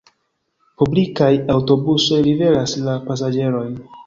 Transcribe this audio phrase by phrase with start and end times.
[0.81, 3.79] Publikaj aŭtobusoj liveras la pasaĝerojn.